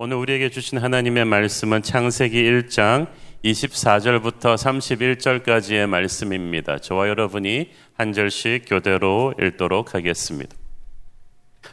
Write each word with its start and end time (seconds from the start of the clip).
오늘 0.00 0.16
우리에게 0.18 0.48
주신 0.48 0.78
하나님의 0.78 1.24
말씀은 1.24 1.82
창세기 1.82 2.40
1장 2.40 3.08
24절부터 3.44 4.54
31절까지의 4.54 5.88
말씀입니다. 5.88 6.78
저와 6.78 7.08
여러분이 7.08 7.70
한 7.94 8.12
절씩 8.12 8.66
교대로 8.68 9.34
읽도록 9.42 9.96
하겠습니다. 9.96 10.54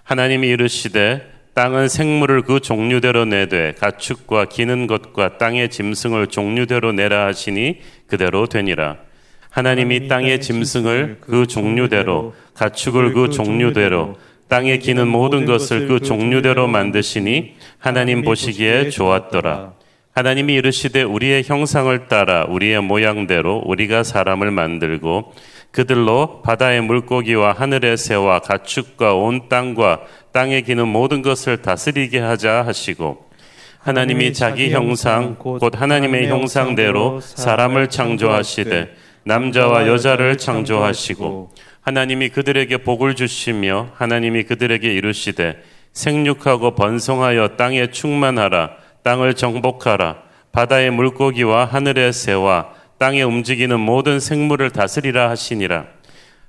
하나님이 0.01 0.47
이르시되 0.47 1.21
땅은 1.53 1.87
생물을 1.87 2.41
그 2.41 2.61
종류대로 2.61 3.25
내되 3.25 3.73
가축과 3.73 4.45
기는 4.45 4.87
것과 4.87 5.37
땅의 5.37 5.69
짐승을 5.69 6.25
종류대로 6.25 6.93
내라 6.93 7.27
하시니 7.27 7.79
그대로 8.07 8.47
되니라. 8.47 8.97
하나님이 9.51 10.07
땅의 10.07 10.41
짐승을 10.41 11.19
그 11.21 11.45
종류대로 11.45 12.33
가축을 12.55 13.13
그 13.13 13.29
종류대로 13.29 14.17
땅에 14.47 14.77
기는 14.77 15.07
모든 15.07 15.45
것을 15.45 15.87
그 15.87 15.99
종류대로 15.99 16.67
만드시니 16.67 17.55
하나님 17.79 18.21
보시기에 18.21 18.89
좋았더라. 18.89 19.73
하나님이 20.13 20.53
이르시되 20.53 21.03
우리의 21.03 21.43
형상을 21.43 22.07
따라 22.07 22.45
우리의 22.47 22.81
모양대로 22.81 23.63
우리가 23.65 24.03
사람을 24.03 24.49
만들고 24.51 25.33
그들로 25.71 26.41
바다의 26.41 26.81
물고기와 26.81 27.51
하늘의 27.51 27.97
새와 27.97 28.39
가축과 28.39 29.15
온 29.15 29.49
땅과 29.49 30.03
땅에 30.31 30.61
기는 30.61 30.87
모든 30.87 31.21
것을 31.21 31.61
다스리게 31.61 32.19
하자 32.19 32.65
하시고 32.65 33.25
하나님이 33.79 34.31
자기 34.31 34.71
형상 34.71 35.35
곧 35.35 35.79
하나님의 35.79 36.29
형상대로 36.29 37.19
사람을 37.19 37.89
창조하시되 37.89 38.95
남자와 39.25 39.87
여자를 39.87 40.37
창조하시고 40.37 41.51
하나님이 41.85 42.29
그들에게 42.29 42.77
복을 42.77 43.13
주시며 43.13 43.89
하나님이 43.93 44.43
그들에게 44.43 44.91
이르시되 44.91 45.61
생육하고 45.93 46.73
번성하여 46.73 47.49
땅에 47.57 47.91
충만하라 47.91 48.71
땅을 49.03 49.35
정복하라. 49.35 50.17
바다의 50.51 50.89
물고기와 50.89 51.65
하늘의 51.65 52.11
새와 52.11 52.69
땅에 52.97 53.21
움직이는 53.21 53.79
모든 53.79 54.19
생물을 54.19 54.71
다스리라 54.71 55.29
하시니라. 55.29 55.85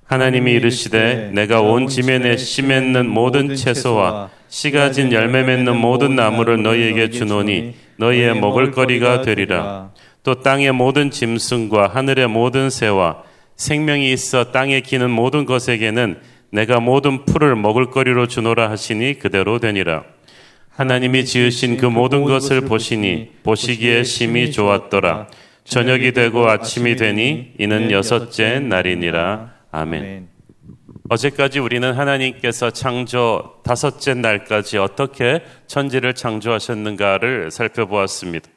하나님이 0.06 0.52
이르시되 0.52 1.32
내가 1.34 1.60
온 1.60 1.86
지면에 1.86 2.38
씨 2.38 2.62
맺는 2.62 3.06
모든 3.06 3.54
채소와 3.54 4.30
씨가 4.48 4.92
진 4.92 5.12
열매 5.12 5.42
맺는 5.42 5.76
모든 5.76 6.16
나무를 6.16 6.62
너희에게 6.62 7.10
주노니 7.10 7.74
너희의 7.98 8.40
먹을 8.40 8.70
거리가 8.70 9.20
되리라. 9.20 9.90
또 10.22 10.40
땅의 10.40 10.72
모든 10.72 11.10
짐승과 11.10 11.88
하늘의 11.88 12.28
모든 12.28 12.70
새와 12.70 13.22
생명이 13.56 14.12
있어 14.12 14.52
땅에 14.52 14.80
기는 14.80 15.10
모든 15.10 15.44
것에게는 15.44 16.18
내가 16.50 16.80
모든 16.80 17.24
풀을 17.24 17.56
먹을거리로 17.56 18.28
주노라 18.28 18.70
하시니 18.70 19.18
그대로 19.18 19.58
되니라. 19.58 20.04
하나님이 20.70 21.24
지으신 21.24 21.78
그 21.78 21.86
모든 21.86 22.24
것을 22.24 22.60
보시니 22.60 23.30
보시기에 23.42 24.04
심히 24.04 24.52
좋았더라. 24.52 25.28
저녁이 25.64 26.12
되고 26.12 26.48
아침이 26.48 26.96
되니 26.96 27.54
이는 27.58 27.90
여섯째 27.90 28.60
날이니라. 28.60 29.54
아멘. 29.72 30.28
어제까지 31.08 31.60
우리는 31.60 31.92
하나님께서 31.92 32.70
창조 32.70 33.54
다섯째 33.64 34.14
날까지 34.14 34.78
어떻게 34.78 35.42
천지를 35.66 36.14
창조하셨는가를 36.14 37.50
살펴보았습니다. 37.50 38.48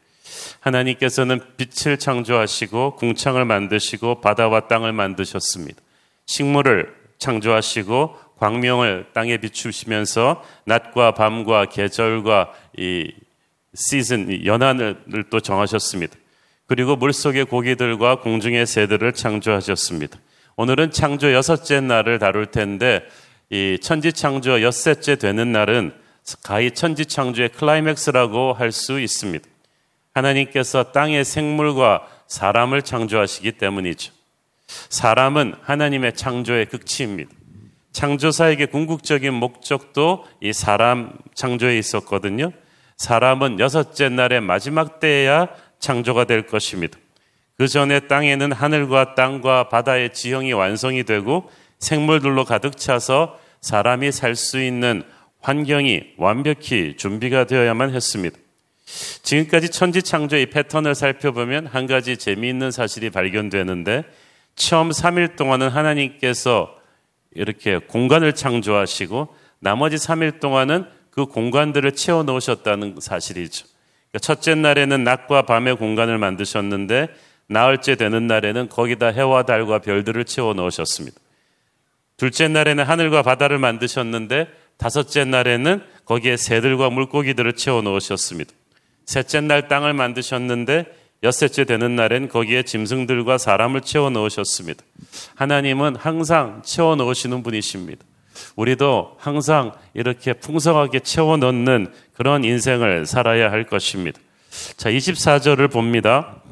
하나님께서는 0.59 1.39
빛을 1.57 1.97
창조하시고 1.97 2.95
궁창을 2.95 3.45
만드시고 3.45 4.21
바다와 4.21 4.67
땅을 4.67 4.93
만드셨습니다. 4.93 5.81
식물을 6.25 6.93
창조하시고 7.17 8.15
광명을 8.37 9.07
땅에 9.13 9.37
비추시면서 9.37 10.43
낮과 10.65 11.13
밤과 11.13 11.65
계절과 11.65 12.53
이 12.77 13.11
시즌 13.75 14.45
연한을 14.45 15.25
또 15.29 15.39
정하셨습니다. 15.39 16.15
그리고 16.67 16.95
물속의 16.95 17.45
고기들과 17.45 18.19
공중의 18.21 18.65
새들을 18.65 19.13
창조하셨습니다. 19.13 20.17
오늘은 20.55 20.91
창조 20.91 21.33
여섯째 21.33 21.81
날을 21.81 22.19
다룰 22.19 22.45
텐데 22.47 23.03
이 23.49 23.77
천지 23.81 24.13
창조 24.13 24.61
엿새째 24.61 25.15
되는 25.15 25.51
날은 25.51 25.93
가히 26.43 26.71
천지 26.71 27.05
창조의 27.05 27.49
클라이맥스라고 27.49 28.53
할 28.53 28.71
수 28.71 28.99
있습니다. 28.99 29.47
하나님께서 30.13 30.91
땅의 30.91 31.25
생물과 31.25 32.07
사람을 32.27 32.81
창조하시기 32.81 33.53
때문이죠. 33.53 34.13
사람은 34.89 35.55
하나님의 35.61 36.13
창조의 36.15 36.67
극치입니다. 36.67 37.31
창조사에게 37.91 38.67
궁극적인 38.67 39.33
목적도 39.33 40.25
이 40.41 40.53
사람 40.53 41.13
창조에 41.33 41.77
있었거든요. 41.77 42.51
사람은 42.97 43.59
여섯째 43.59 44.09
날의 44.09 44.41
마지막 44.41 44.99
때에야 44.99 45.47
창조가 45.79 46.25
될 46.25 46.45
것입니다. 46.45 46.99
그 47.57 47.67
전에 47.67 48.01
땅에는 48.01 48.51
하늘과 48.51 49.15
땅과 49.15 49.69
바다의 49.69 50.13
지형이 50.13 50.53
완성이 50.53 51.03
되고 51.03 51.49
생물들로 51.79 52.45
가득 52.45 52.77
차서 52.77 53.39
사람이 53.61 54.11
살 54.11 54.35
수 54.35 54.61
있는 54.61 55.03
환경이 55.41 56.13
완벽히 56.17 56.95
준비가 56.97 57.45
되어야만 57.45 57.93
했습니다. 57.93 58.37
지금까지 59.23 59.69
천지 59.69 60.01
창조의 60.01 60.47
패턴을 60.47 60.95
살펴보면 60.95 61.67
한 61.67 61.87
가지 61.87 62.17
재미있는 62.17 62.71
사실이 62.71 63.09
발견되는데 63.09 64.03
처음 64.55 64.89
3일 64.89 65.35
동안은 65.35 65.69
하나님께서 65.69 66.75
이렇게 67.31 67.77
공간을 67.77 68.33
창조하시고 68.33 69.35
나머지 69.59 69.97
3일 69.97 70.39
동안은 70.39 70.85
그 71.11 71.25
공간들을 71.25 71.91
채워 71.93 72.23
넣으셨다는 72.23 72.95
사실이죠. 72.99 73.67
그러니까 74.11 74.19
첫째 74.19 74.55
날에는 74.55 75.03
낮과 75.03 75.43
밤의 75.43 75.77
공간을 75.77 76.17
만드셨는데 76.17 77.07
나흘째 77.47 77.95
되는 77.95 78.27
날에는 78.27 78.69
거기다 78.69 79.07
해와 79.07 79.43
달과 79.43 79.79
별들을 79.79 80.25
채워 80.25 80.53
넣으셨습니다. 80.53 81.19
둘째 82.17 82.47
날에는 82.47 82.83
하늘과 82.83 83.21
바다를 83.21 83.59
만드셨는데 83.59 84.47
다섯째 84.77 85.25
날에는 85.25 85.83
거기에 86.05 86.37
새들과 86.37 86.89
물고기들을 86.89 87.53
채워 87.53 87.81
넣으셨습니다. 87.81 88.53
셋째 89.09 89.41
날 89.41 89.67
땅을 89.67 89.93
만드셨는데 89.93 90.85
엿새째 91.23 91.63
되는 91.63 91.95
날엔 91.95 92.29
거기에 92.29 92.61
짐승들과 92.61 93.39
사람을 93.39 93.81
채워 93.81 94.11
넣으셨습니다. 94.11 94.83
하나님은 95.33 95.95
항상 95.95 96.61
채워 96.63 96.95
넣으시는 96.95 97.41
분이십니다. 97.41 98.05
우리도 98.55 99.15
항상 99.17 99.71
이렇게 99.95 100.33
풍성하게 100.33 100.99
채워 100.99 101.37
넣는 101.37 101.87
그런 102.13 102.43
인생을 102.43 103.07
살아야 103.07 103.51
할 103.51 103.63
것입니다. 103.63 104.19
자, 104.77 104.91
24절을 104.91 105.71
봅니다. 105.71 106.43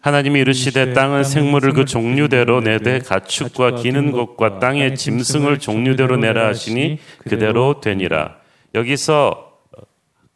하나님이 0.00 0.40
이르시되 0.40 0.94
땅은 0.94 1.24
생물을 1.24 1.74
그 1.74 1.84
종류대로 1.84 2.62
내되 2.62 3.00
가축과 3.00 3.82
기는 3.82 4.12
것과 4.12 4.60
땅의 4.60 4.96
짐승을 4.96 5.58
종류대로 5.58 6.16
내라 6.16 6.48
하시니 6.48 6.98
그대로 7.28 7.82
되니라. 7.82 8.36
여기서 8.74 9.51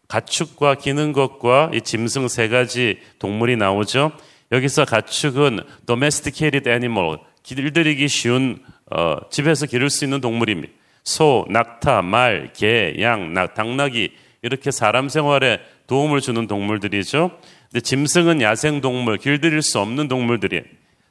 가축과 0.09 0.77
기는 0.77 1.13
것과 1.13 1.71
이 1.75 1.81
짐승 1.81 2.29
세 2.29 2.49
가지 2.49 2.99
동물이 3.19 3.57
나오죠. 3.57 4.13
여기서 4.53 4.85
가축은 4.85 5.61
domesticated 5.87 6.69
animal, 6.69 7.19
길들이기 7.43 8.09
쉬운 8.09 8.61
어, 8.91 9.17
집에서 9.31 9.67
기를 9.67 9.91
수 9.91 10.05
있는 10.05 10.21
동물입니다. 10.21 10.73
소, 11.03 11.45
낙타, 11.49 12.03
말, 12.03 12.53
개, 12.53 12.95
양, 13.01 13.33
낙, 13.33 13.55
당나귀 13.55 14.13
이렇게 14.43 14.71
사람 14.71 15.09
생활에 15.09 15.61
도움을 15.87 16.21
주는 16.21 16.47
동물들이죠. 16.47 17.31
근데 17.71 17.81
짐승은 17.81 18.41
야생 18.43 18.81
동물, 18.81 19.19
길들일 19.19 19.63
수 19.63 19.81
없는 19.81 20.09
동물들이 20.09 20.63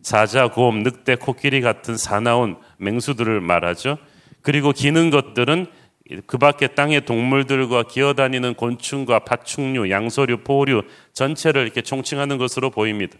사자, 0.02 0.48
곰, 0.48 0.84
늑대, 0.84 1.16
코끼리 1.16 1.62
같은 1.62 1.98
사나운 1.98 2.58
맹수들을 2.78 3.42
말하죠. 3.42 3.98
그리고 4.42 4.72
기는 4.72 5.10
것들은 5.10 5.66
그 6.28 6.38
밖에 6.38 6.68
땅의 6.68 7.06
동물들과 7.06 7.84
기어다니는 7.84 8.54
곤충과 8.54 9.20
파충류, 9.20 9.90
양서류, 9.90 10.38
포류 10.44 10.84
전체를 11.14 11.64
이렇게 11.64 11.82
총칭하는 11.82 12.38
것으로 12.38 12.70
보입니다. 12.70 13.18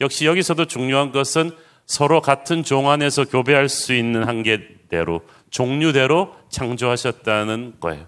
역시 0.00 0.26
여기서도 0.26 0.64
중요한 0.64 1.12
것은 1.12 1.50
서로 1.86 2.20
같은 2.20 2.64
종 2.64 2.90
안에서 2.90 3.24
교배할 3.24 3.68
수 3.68 3.94
있는 3.94 4.24
한계대로 4.24 5.22
종류대로 5.50 6.34
창조하셨다는 6.50 7.74
거예요. 7.78 8.06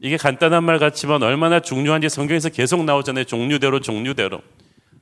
이게 0.00 0.16
간단한 0.16 0.62
말 0.62 0.78
같지만 0.78 1.22
얼마나 1.24 1.58
중요한지 1.58 2.08
성경에서 2.08 2.50
계속 2.50 2.84
나오잖아요. 2.84 3.24
종류대로 3.24 3.80
종류대로. 3.80 4.40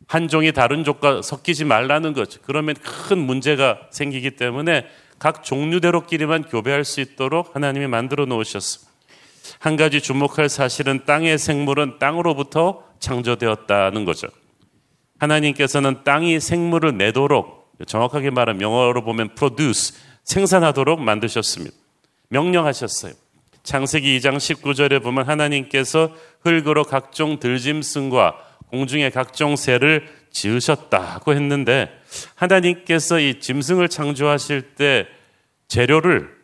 한 0.07 0.29
종이 0.29 0.53
다른 0.53 0.85
종과 0.85 1.21
섞이지 1.21 1.65
말라는 1.65 2.15
거죠. 2.15 2.41
그러면 2.43 2.75
큰 2.77 3.19
문제가 3.19 3.81
생기기 3.91 4.33
때문에 4.33 4.87
각 5.19 5.43
종류대로끼리만 5.43 6.45
교배할 6.45 6.85
수 6.85 7.01
있도록 7.01 7.55
하나님이 7.55 7.87
만들어 7.87 8.27
놓으셨습니다. 8.27 8.93
한 9.59 9.77
가지 9.77 10.01
주목할 10.01 10.49
사실은 10.49 11.05
땅의 11.05 11.39
생물은 11.39 11.99
땅으로부터 11.99 12.85
창조되었다는 12.99 14.05
거죠. 14.05 14.29
하나님께서는 15.19 16.05
땅이 16.05 16.41
생물을 16.41 16.97
내도록 16.99 17.75
정확하게 17.87 18.31
말하면 18.31 18.63
영어로 18.63 19.03
보면 19.05 19.35
produce 19.35 19.97
생산하도록 20.25 21.01
만드셨습니다. 21.01 21.75
명령하셨어요. 22.29 23.13
창세기 23.63 24.19
2장 24.19 24.37
19절에 24.37 25.03
보면 25.03 25.29
하나님께서 25.29 26.15
흙으로 26.43 26.85
각종 26.85 27.39
들짐승과 27.39 28.37
공중의 28.71 29.11
각종 29.11 29.57
새를 29.57 30.09
지으셨다고 30.31 31.35
했는데 31.35 31.91
하나님께서 32.35 33.21
이 33.21 33.41
짐승을 33.41 33.89
창조하실 33.89 34.75
때 34.75 35.07
재료를 35.69 36.35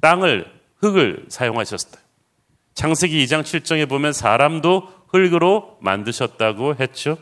땅을 0.00 0.46
흙을 0.76 1.26
사용하셨어요. 1.28 2.00
창세기 2.74 3.24
2장 3.24 3.42
7장에 3.42 3.88
보면 3.88 4.12
사람도 4.12 4.88
흙으로 5.08 5.78
만드셨다고 5.80 6.76
했죠. 6.78 7.18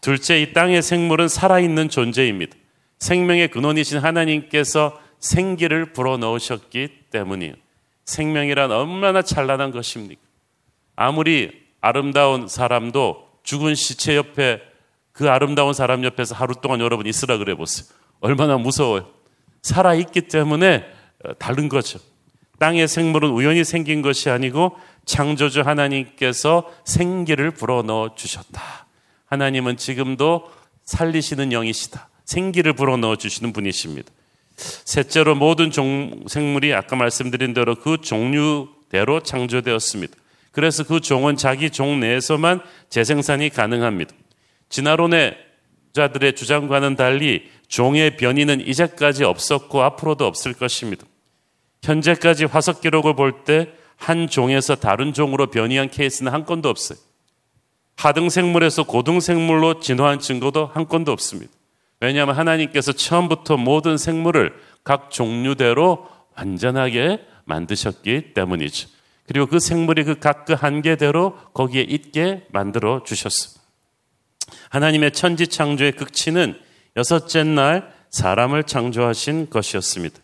둘째, 0.00 0.40
이 0.40 0.52
땅의 0.52 0.82
생물은 0.82 1.28
살아있는 1.28 1.88
존재입니다. 1.88 2.56
생명의 2.98 3.48
근원이신 3.48 3.98
하나님께서 3.98 4.98
생기를 5.18 5.92
불어넣으셨기 5.92 6.88
때문이에요. 7.10 7.54
생명이란 8.04 8.70
얼마나 8.70 9.20
찬란한 9.22 9.72
것입니까? 9.72 10.20
아무리 10.94 11.52
아름다운 11.80 12.48
사람도 12.48 13.26
죽은 13.42 13.74
시체 13.74 14.16
옆에 14.16 14.62
그 15.16 15.30
아름다운 15.30 15.72
사람 15.72 16.04
옆에서 16.04 16.34
하루 16.34 16.54
동안 16.60 16.80
여러분 16.80 17.06
있으라 17.06 17.38
그래 17.38 17.54
보세요. 17.54 17.88
얼마나 18.20 18.58
무서워요. 18.58 19.08
살아있기 19.62 20.28
때문에 20.28 20.84
어, 21.24 21.32
다른 21.38 21.70
거죠. 21.70 21.98
땅의 22.58 22.86
생물은 22.86 23.30
우연히 23.30 23.64
생긴 23.64 24.02
것이 24.02 24.28
아니고 24.28 24.76
창조주 25.06 25.62
하나님께서 25.62 26.70
생기를 26.84 27.50
불어넣어 27.50 28.14
주셨다. 28.14 28.86
하나님은 29.24 29.78
지금도 29.78 30.50
살리시는 30.84 31.50
영이시다. 31.50 32.10
생기를 32.26 32.74
불어넣어 32.74 33.16
주시는 33.16 33.54
분이십니다. 33.54 34.10
셋째로 34.56 35.34
모든 35.34 35.70
종, 35.70 36.24
생물이 36.26 36.74
아까 36.74 36.94
말씀드린 36.94 37.54
대로 37.54 37.74
그 37.74 38.02
종류대로 38.02 39.22
창조되었습니다. 39.22 40.14
그래서 40.52 40.84
그 40.84 41.00
종은 41.00 41.36
자기 41.36 41.70
종 41.70 42.00
내에서만 42.00 42.60
재생산이 42.90 43.48
가능합니다. 43.48 44.14
진화론의 44.68 45.36
자들의 45.92 46.34
주장과는 46.34 46.96
달리 46.96 47.50
종의 47.68 48.16
변이는 48.16 48.60
이제까지 48.66 49.24
없었고 49.24 49.82
앞으로도 49.82 50.26
없을 50.26 50.52
것입니다. 50.52 51.04
현재까지 51.82 52.44
화석 52.44 52.80
기록을 52.80 53.14
볼 53.14 53.44
때 53.44 53.86
한 53.96 54.28
종에서 54.28 54.74
다른 54.76 55.12
종으로 55.12 55.46
변이한 55.46 55.88
케이스는 55.90 56.32
한 56.32 56.44
건도 56.44 56.68
없어요. 56.68 56.98
하등 57.96 58.28
생물에서 58.28 58.82
고등 58.84 59.20
생물로 59.20 59.80
진화한 59.80 60.18
증거도 60.18 60.66
한 60.66 60.86
건도 60.86 61.12
없습니다. 61.12 61.50
왜냐하면 62.00 62.36
하나님께서 62.36 62.92
처음부터 62.92 63.56
모든 63.56 63.96
생물을 63.96 64.54
각 64.84 65.10
종류대로 65.10 66.06
완전하게 66.36 67.20
만드셨기 67.46 68.34
때문이죠. 68.34 68.88
그리고 69.26 69.46
그 69.46 69.58
생물이 69.58 70.04
그 70.04 70.20
각 70.20 70.44
그 70.44 70.52
한계대로 70.52 71.36
거기에 71.54 71.82
있게 71.82 72.44
만들어 72.50 73.02
주셨습니다. 73.02 73.62
하나님의 74.70 75.12
천지 75.12 75.46
창조의 75.46 75.92
극치는 75.92 76.58
여섯째 76.96 77.42
날 77.44 77.92
사람을 78.10 78.64
창조하신 78.64 79.50
것이었습니다. 79.50 80.18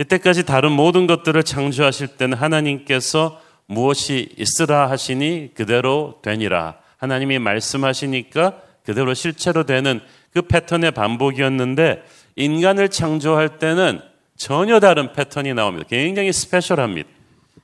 이때까지 0.00 0.44
다른 0.44 0.72
모든 0.72 1.06
것들을 1.06 1.42
창조하실 1.42 2.08
때는 2.16 2.36
하나님께서 2.36 3.40
무엇이 3.66 4.28
있으라 4.36 4.90
하시니 4.90 5.50
그대로 5.54 6.18
되니라. 6.22 6.76
하나님이 6.96 7.38
말씀하시니까 7.38 8.60
그대로 8.84 9.14
실체로 9.14 9.64
되는 9.64 10.00
그 10.32 10.42
패턴의 10.42 10.92
반복이었는데 10.92 12.02
인간을 12.36 12.88
창조할 12.88 13.58
때는 13.58 14.00
전혀 14.36 14.80
다른 14.80 15.12
패턴이 15.12 15.54
나옵니다. 15.54 15.86
굉장히 15.88 16.32
스페셜합니다. 16.32 17.08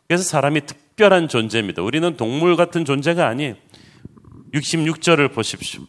그래서 0.07 0.23
사람이 0.23 0.63
특별한 0.67 1.29
존재입니다. 1.29 1.83
우리는 1.83 2.17
동물 2.17 2.57
같은 2.57 2.85
존재가 2.85 3.27
아니에요. 3.27 3.55
66절을 4.53 5.33
보십시오. 5.33 5.83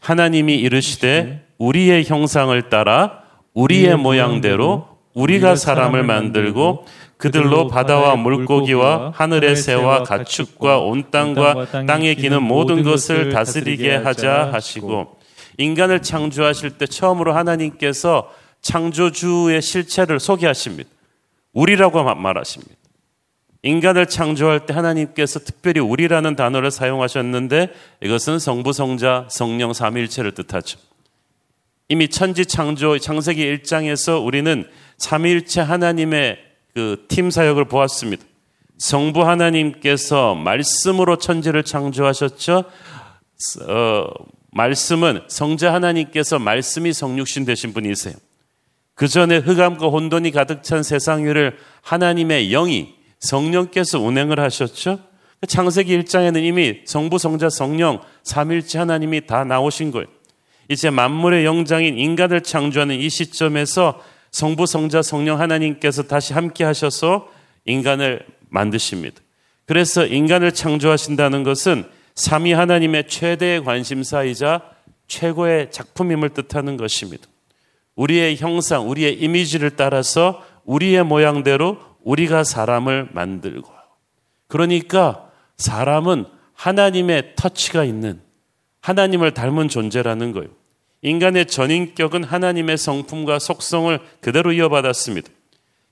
하나님이 0.00 0.56
이르시되 0.56 1.46
우리의 1.58 2.04
형상을 2.04 2.68
따라 2.68 3.22
우리의 3.54 3.96
모양대로 3.96 4.88
우리가 5.14 5.56
사람을 5.56 6.02
만들고 6.02 6.86
그들로 7.16 7.68
바다와 7.68 8.16
물고기와 8.16 9.12
하늘의 9.14 9.56
새와 9.56 10.02
가축과 10.02 10.80
온 10.80 11.10
땅과 11.10 11.86
땅에 11.86 12.14
기는 12.14 12.42
모든 12.42 12.82
것을 12.82 13.30
다스리게 13.30 13.94
하자 13.96 14.52
하시고 14.52 15.16
인간을 15.58 16.02
창조하실 16.02 16.78
때 16.78 16.86
처음으로 16.86 17.32
하나님께서 17.32 18.30
창조주의 18.60 19.62
실체를 19.62 20.18
소개하십니다. 20.18 20.90
우리라고 21.52 22.02
말하십니다. 22.02 22.74
인간을 23.64 24.06
창조할 24.06 24.66
때 24.66 24.74
하나님께서 24.74 25.40
특별히 25.40 25.80
우리라는 25.80 26.36
단어를 26.36 26.70
사용하셨는데 26.70 27.72
이것은 28.02 28.38
성부, 28.38 28.72
성자, 28.72 29.26
성령 29.30 29.72
삼일체를 29.72 30.32
뜻하죠. 30.32 30.78
이미 31.88 32.08
천지 32.08 32.46
창조 32.46 32.98
창세기 32.98 33.42
1장에서 33.42 34.24
우리는 34.24 34.64
삼일체 34.98 35.60
하나님의 35.60 36.38
그 36.74 37.06
팀 37.08 37.30
사역을 37.30 37.66
보았습니다. 37.66 38.24
성부 38.78 39.26
하나님께서 39.26 40.34
말씀으로 40.34 41.16
천지를 41.16 41.62
창조하셨죠. 41.62 42.64
어, 43.68 44.04
말씀은 44.50 45.22
성자 45.28 45.72
하나님께서 45.72 46.38
말씀이 46.38 46.92
성육신 46.92 47.44
되신 47.44 47.72
분이세요. 47.72 48.14
그 48.94 49.08
전에 49.08 49.38
흑암과 49.38 49.86
혼돈이 49.86 50.32
가득 50.32 50.62
찬 50.62 50.82
세상 50.82 51.24
위를 51.24 51.56
하나님의 51.82 52.50
영이 52.50 52.94
성령께서 53.24 54.00
운행을 54.00 54.38
하셨죠. 54.38 54.98
창세기 55.46 55.98
1장에는 56.00 56.42
이미 56.42 56.80
성부, 56.84 57.18
성자, 57.18 57.50
성령, 57.50 58.00
삼일체 58.22 58.78
하나님이 58.78 59.26
다 59.26 59.44
나오신 59.44 59.90
거예요. 59.90 60.06
이제 60.68 60.90
만물의 60.90 61.44
영장인 61.44 61.98
인간을 61.98 62.42
창조하는 62.42 62.98
이 62.98 63.10
시점에서 63.10 64.00
성부, 64.30 64.66
성자, 64.66 65.02
성령 65.02 65.40
하나님께서 65.40 66.04
다시 66.04 66.32
함께 66.32 66.64
하셔서 66.64 67.28
인간을 67.66 68.26
만드십니다. 68.48 69.20
그래서 69.66 70.06
인간을 70.06 70.52
창조하신다는 70.52 71.42
것은 71.42 71.84
삼위 72.14 72.52
하나님의 72.52 73.08
최대의 73.08 73.64
관심사이자 73.64 74.62
최고의 75.08 75.70
작품임을 75.70 76.30
뜻하는 76.30 76.76
것입니다. 76.76 77.26
우리의 77.96 78.36
형상, 78.36 78.88
우리의 78.88 79.14
이미지를 79.20 79.76
따라서 79.76 80.42
우리의 80.64 81.04
모양대로 81.04 81.78
우리가 82.04 82.44
사람을 82.44 83.08
만들고 83.12 83.70
그러니까 84.46 85.30
사람은 85.56 86.26
하나님의 86.54 87.32
터치가 87.36 87.84
있는 87.84 88.20
하나님을 88.80 89.32
닮은 89.34 89.68
존재라는 89.68 90.32
거예요. 90.32 90.50
인간의 91.02 91.46
전인격은 91.46 92.24
하나님의 92.24 92.78
성품과 92.78 93.38
속성을 93.38 93.98
그대로 94.20 94.52
이어받았습니다. 94.52 95.28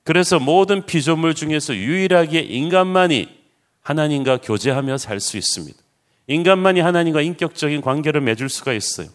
그래서 0.05 0.39
모든 0.39 0.85
피조물 0.87 1.35
중에서 1.35 1.75
유일하게 1.75 2.41
인간만이 2.41 3.29
하나님과 3.83 4.39
교제하며 4.39 4.99
살 4.99 5.21
수 5.21 5.37
있습니다. 5.37 5.79
인간만이 6.29 6.81
하나님과 6.81 7.21
인격적인 7.23 7.81
관계를 7.81 8.21
맺을 8.21 8.49
수가 8.49 8.73
있어요. 8.73 9.09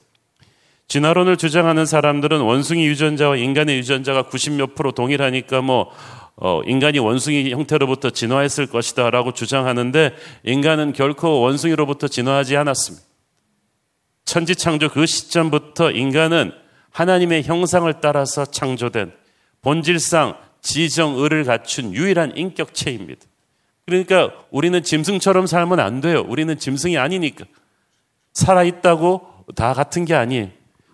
진화론을 0.88 1.38
주장하는 1.38 1.86
사람들은 1.86 2.41
원숭이 2.41 2.86
유전자와 2.88 3.38
인간의 3.38 3.77
유전자가 3.77 4.24
90몇 4.24 4.75
프로 4.75 4.91
동일하니까 4.91 5.62
뭐 5.62 5.91
어, 6.39 6.62
인간이 6.65 7.00
원숭이 7.00 7.51
형태로부터 7.51 8.12
진화했을 8.12 8.67
것이다 8.67 9.10
라고 9.10 9.34
주장하는데 9.34 10.15
인간은 10.44 10.94
결코 10.94 11.41
원숭이로부터 11.41 12.08
진화하지 12.08 12.56
않았습니다. 12.56 13.06
천지 14.24 14.56
창조 14.56 14.89
그 14.89 15.06
시점부터 15.06 15.91
인간은 15.91 16.51
하나님의 16.91 17.44
형상을 17.44 17.91
따라서 18.01 18.46
창조된 18.46 19.12
본질상 19.62 20.38
지정의를 20.62 21.44
갖춘 21.44 21.94
유일한 21.94 22.36
인격체입니다. 22.36 23.22
그러니까 23.86 24.34
우리는 24.51 24.84
짐승처럼 24.84 25.48
살면 25.48 25.79
안 25.79 26.01
돼요. 26.01 26.24
우리는 26.27 26.58
짐승이 26.58 26.98
아니니까. 26.98 27.46
살아있다고 28.34 29.46
다 29.56 29.74
같은 29.74 30.06
게 30.06 30.13
아니에요. 30.13 30.50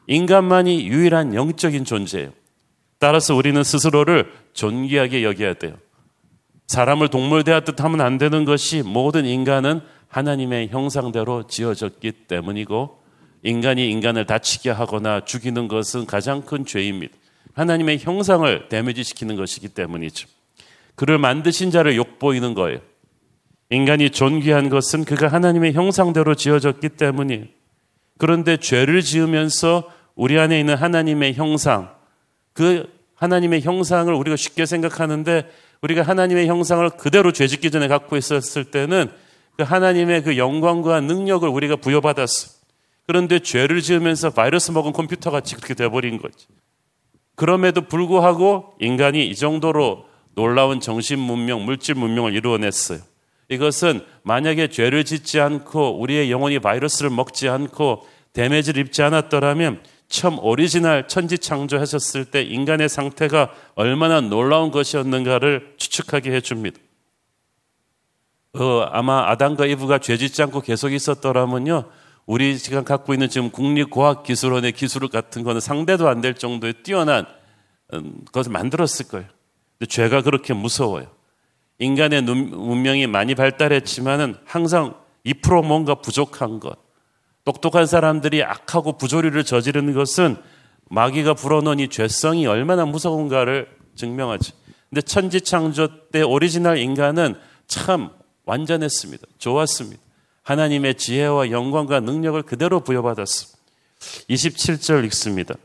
인간만이 0.07 0.87
유일한 0.87 1.33
영적인 1.33 1.85
존재예요. 1.85 2.31
따라서 2.99 3.35
우리는 3.35 3.61
스스로를 3.63 4.31
존귀하게 4.53 5.23
여겨야 5.23 5.55
돼요. 5.55 5.75
사람을 6.67 7.09
동물 7.09 7.43
대하듯 7.43 7.81
하면 7.81 8.01
안 8.01 8.17
되는 8.17 8.45
것이 8.45 8.81
모든 8.83 9.25
인간은 9.25 9.81
하나님의 10.07 10.69
형상대로 10.69 11.47
지어졌기 11.47 12.11
때문이고 12.27 13.03
인간이 13.43 13.89
인간을 13.89 14.25
다치게 14.25 14.69
하거나 14.69 15.25
죽이는 15.25 15.67
것은 15.67 16.05
가장 16.05 16.41
큰 16.41 16.65
죄입니다. 16.65 17.13
하나님의 17.53 17.99
형상을 17.99 18.69
데미지 18.69 19.03
시키는 19.03 19.35
것이기 19.35 19.69
때문이죠. 19.69 20.27
그를 20.95 21.17
만드신 21.17 21.71
자를 21.71 21.95
욕보이는 21.95 22.53
거예요. 22.53 22.79
인간이 23.69 24.11
존귀한 24.11 24.69
것은 24.69 25.03
그가 25.03 25.27
하나님의 25.27 25.73
형상대로 25.73 26.35
지어졌기 26.35 26.89
때문이에요. 26.89 27.45
그런데 28.17 28.57
죄를 28.57 29.01
지으면서 29.01 29.91
우리 30.15 30.39
안에 30.39 30.59
있는 30.59 30.75
하나님의 30.75 31.33
형상, 31.33 31.93
그 32.53 32.87
하나님의 33.23 33.61
형상을 33.61 34.13
우리가 34.13 34.35
쉽게 34.35 34.65
생각하는데 34.65 35.49
우리가 35.81 36.01
하나님의 36.03 36.47
형상을 36.47 36.87
그대로 36.91 37.31
죄짓기 37.31 37.71
전에 37.71 37.87
갖고 37.87 38.17
있었을 38.17 38.65
때는 38.65 39.09
그 39.57 39.63
하나님의 39.63 40.23
그 40.23 40.37
영광과 40.37 41.01
능력을 41.01 41.47
우리가 41.47 41.77
부여받았어. 41.77 42.63
그런데 43.05 43.39
죄를 43.39 43.81
지으면서 43.81 44.29
바이러스 44.29 44.71
먹은 44.71 44.93
컴퓨터 44.93 45.29
같이 45.29 45.55
그렇게 45.55 45.73
돼버린 45.73 46.17
거지. 46.17 46.47
그럼에도 47.35 47.81
불구하고 47.81 48.75
인간이 48.79 49.27
이 49.27 49.35
정도로 49.35 50.05
놀라운 50.35 50.79
정신 50.79 51.19
문명, 51.19 51.65
물질 51.65 51.95
문명을 51.95 52.33
이루어냈어요. 52.33 52.99
이것은 53.49 54.01
만약에 54.23 54.69
죄를 54.69 55.03
짓지 55.03 55.39
않고 55.39 55.99
우리의 55.99 56.31
영혼이 56.31 56.59
바이러스를 56.59 57.09
먹지 57.09 57.49
않고 57.49 58.07
damage를 58.33 58.81
입지 58.85 59.03
않았더라면 59.03 59.81
처음 60.13 60.37
오리지널 60.37 61.07
천지 61.07 61.39
창조하셨을 61.39 62.25
때 62.25 62.43
인간의 62.43 62.87
상태가 62.87 63.49
얼마나 63.73 64.21
놀라운 64.21 64.69
것이었는가를 64.69 65.73
추측하게 65.77 66.31
해줍니다. 66.33 66.77
어, 68.53 68.81
아마 68.91 69.27
아담과 69.31 69.65
이브가 69.65 69.97
죄 69.97 70.15
짓지 70.15 70.43
않고 70.43 70.61
계속 70.61 70.91
있었더라면요. 70.93 71.89
우리 72.27 72.59
지금 72.59 72.83
갖고 72.83 73.13
있는 73.13 73.27
지금 73.27 73.49
국립과학기술원의 73.49 74.73
기술 74.73 75.07
같은 75.07 75.43
거는 75.43 75.59
상대도 75.59 76.07
안 76.07 76.21
될 76.21 76.35
정도의 76.35 76.83
뛰어난 76.83 77.25
음, 77.93 78.23
것을 78.31 78.51
만들었을 78.51 79.07
거예요. 79.09 79.25
근데 79.79 79.89
죄가 79.89 80.21
그렇게 80.21 80.53
무서워요. 80.53 81.07
인간의 81.79 82.21
문명이 82.21 83.07
많이 83.07 83.33
발달했지만은 83.33 84.35
항상 84.45 84.93
2% 85.25 85.65
뭔가 85.65 85.95
부족한 85.95 86.59
것. 86.59 86.82
똑똑한 87.45 87.85
사람들이 87.85 88.43
악하고 88.43 88.97
부조리를 88.97 89.43
저지르는 89.43 89.93
것은 89.93 90.37
마귀가 90.89 91.33
불어넣은 91.33 91.79
이 91.79 91.87
죄성이 91.89 92.45
얼마나 92.45 92.85
무서운가를 92.85 93.67
증명하지. 93.95 94.53
근데 94.89 95.01
천지 95.01 95.41
창조 95.41 96.07
때 96.11 96.21
오리지널 96.21 96.77
인간은 96.77 97.35
참 97.67 98.09
완전했습니다. 98.45 99.25
좋았습니다. 99.39 100.01
하나님의 100.43 100.95
지혜와 100.95 101.51
영광과 101.51 101.99
능력을 102.01 102.41
그대로 102.43 102.81
부여받았습니다. 102.81 103.57
27절 104.29 105.05
읽습니다. 105.05 105.55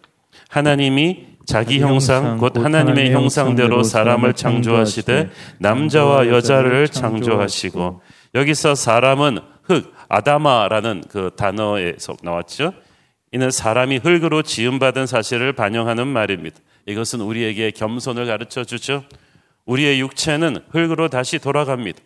하나님이 0.49 1.27
자기 1.45 1.81
형상 1.81 2.39
곧 2.39 2.57
하나님의 2.57 3.13
형상대로 3.13 3.83
사람을 3.83 4.35
창조하시되 4.35 5.31
남자와 5.59 6.29
여자를 6.29 6.89
창조하시고 6.89 8.01
여기서 8.35 8.75
사람은 8.75 9.39
흙 9.63 9.93
아다마라는 10.09 11.05
그 11.09 11.31
단어에서 11.37 12.17
나왔죠. 12.23 12.73
이는 13.33 13.50
사람이 13.50 13.99
흙으로 13.99 14.43
지음받은 14.43 15.07
사실을 15.07 15.53
반영하는 15.53 16.07
말입니다. 16.07 16.59
이것은 16.87 17.21
우리에게 17.21 17.71
겸손을 17.73 18.27
가르쳐 18.27 18.65
주죠. 18.65 19.05
우리의 19.67 20.00
육체는 20.00 20.65
흙으로 20.71 21.09
다시 21.09 21.38
돌아갑니다. 21.38 21.99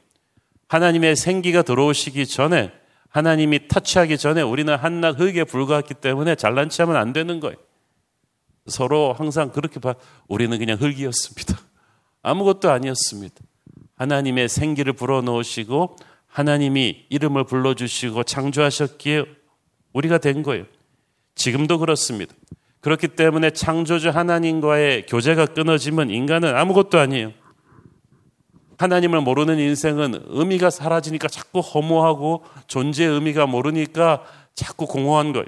하나님의 0.68 1.14
생기가 1.16 1.62
들어오시기 1.62 2.26
전에 2.26 2.72
하나님이 3.08 3.68
터치하기 3.68 4.18
전에 4.18 4.42
우리는 4.42 4.74
한낱 4.74 5.20
흙에 5.20 5.44
불과했기 5.44 5.94
때문에 5.94 6.34
잘난 6.34 6.70
체하면 6.70 6.96
안 6.96 7.12
되는 7.12 7.40
거예요. 7.40 7.56
서로 8.66 9.12
항상 9.12 9.50
그렇게 9.50 9.80
봐. 9.80 9.94
우리는 10.28 10.56
그냥 10.58 10.78
흙이었습니다. 10.78 11.58
아무것도 12.22 12.70
아니었습니다. 12.70 13.34
하나님의 13.96 14.48
생기를 14.48 14.94
불어넣으시고 14.94 15.96
하나님이 16.32 17.04
이름을 17.10 17.44
불러주시고 17.44 18.24
창조하셨기에 18.24 19.24
우리가 19.92 20.16
된 20.16 20.42
거예요. 20.42 20.64
지금도 21.34 21.78
그렇습니다. 21.78 22.34
그렇기 22.80 23.08
때문에 23.08 23.50
창조주 23.50 24.08
하나님과의 24.08 25.06
교제가 25.06 25.46
끊어지면 25.46 26.10
인간은 26.10 26.56
아무것도 26.56 26.98
아니에요. 26.98 27.32
하나님을 28.78 29.20
모르는 29.20 29.58
인생은 29.58 30.24
의미가 30.26 30.70
사라지니까 30.70 31.28
자꾸 31.28 31.60
허무하고 31.60 32.44
존재의 32.66 33.10
의미가 33.10 33.46
모르니까 33.46 34.24
자꾸 34.54 34.86
공허한 34.86 35.32
거예요. 35.32 35.46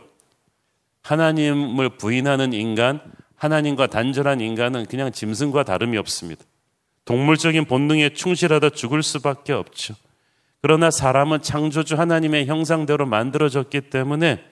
하나님을 1.02 1.96
부인하는 1.96 2.52
인간, 2.52 3.00
하나님과 3.36 3.86
단절한 3.88 4.40
인간은 4.40 4.86
그냥 4.86 5.10
짐승과 5.10 5.64
다름이 5.64 5.96
없습니다. 5.96 6.44
동물적인 7.06 7.64
본능에 7.64 8.10
충실하다 8.10 8.70
죽을 8.70 9.02
수밖에 9.02 9.54
없죠. 9.54 9.94
그러나 10.64 10.90
사람은 10.90 11.42
창조주 11.42 11.94
하나님의 11.96 12.46
형상대로 12.46 13.04
만들어졌기 13.04 13.82
때문에 13.90 14.42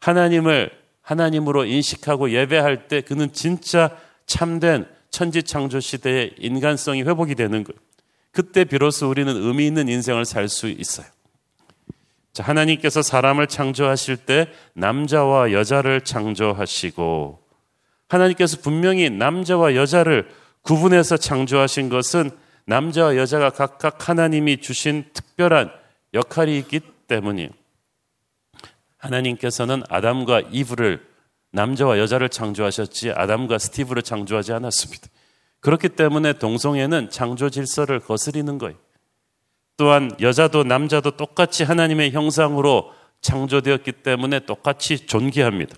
하나님을 0.00 0.70
하나님으로 1.02 1.66
인식하고 1.66 2.30
예배할 2.30 2.88
때 2.88 3.02
그는 3.02 3.30
진짜 3.34 3.94
참된 4.24 4.86
천지 5.10 5.42
창조 5.42 5.78
시대의 5.78 6.36
인간성이 6.38 7.02
회복이 7.02 7.34
되는 7.34 7.62
거예요. 7.62 7.78
그때 8.32 8.64
비로소 8.64 9.10
우리는 9.10 9.36
의미 9.36 9.66
있는 9.66 9.86
인생을 9.88 10.24
살 10.24 10.48
수 10.48 10.66
있어요. 10.66 11.06
자, 12.32 12.42
하나님께서 12.42 13.02
사람을 13.02 13.46
창조하실 13.46 14.16
때 14.16 14.48
남자와 14.72 15.52
여자를 15.52 16.00
창조하시고 16.00 17.38
하나님께서 18.08 18.56
분명히 18.62 19.10
남자와 19.10 19.74
여자를 19.74 20.26
구분해서 20.62 21.18
창조하신 21.18 21.90
것은 21.90 22.30
남자와 22.70 23.16
여자가 23.16 23.50
각각 23.50 24.08
하나님이 24.08 24.60
주신 24.60 25.04
특별한 25.12 25.72
역할이 26.14 26.56
있기 26.58 26.80
때문이에요. 27.08 27.50
하나님께서는 28.96 29.82
아담과 29.88 30.42
이브를 30.52 31.04
남자와 31.50 31.98
여자를 31.98 32.28
창조하셨지 32.28 33.10
아담과 33.10 33.58
스티브를 33.58 34.02
창조하지 34.02 34.52
않았습니다. 34.52 35.08
그렇기 35.58 35.88
때문에 35.90 36.34
동성애는 36.34 37.10
창조 37.10 37.50
질서를 37.50 37.98
거스리는 37.98 38.56
거예요. 38.58 38.76
또한 39.76 40.12
여자도 40.20 40.62
남자도 40.62 41.16
똑같이 41.16 41.64
하나님의 41.64 42.12
형상으로 42.12 42.92
창조되었기 43.20 43.92
때문에 44.04 44.46
똑같이 44.46 45.06
존귀합니다. 45.08 45.74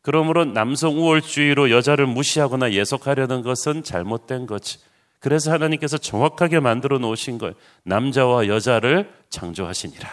그러므로 0.00 0.46
남성 0.46 0.96
우월주의로 0.98 1.70
여자를 1.70 2.06
무시하거나 2.06 2.72
예속하려는 2.72 3.42
것은 3.42 3.82
잘못된 3.82 4.46
거지. 4.46 4.78
그래서 5.24 5.50
하나님께서 5.52 5.96
정확하게 5.96 6.60
만들어 6.60 6.98
놓으신 6.98 7.38
거예요. 7.38 7.54
남자와 7.84 8.46
여자를 8.46 9.10
창조하시니라. 9.30 10.06